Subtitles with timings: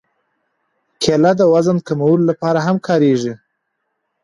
[1.01, 3.33] کېله د وزن کمولو لپاره هم کارېږي.